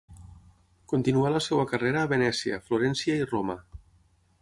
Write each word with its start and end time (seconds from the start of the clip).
Continuà 0.93 1.33
la 1.35 1.43
seva 1.49 1.67
carrera 1.73 2.07
a 2.07 2.09
Venècia, 2.17 2.61
Florència 2.71 3.23
i 3.23 3.33
Roma. 3.35 3.63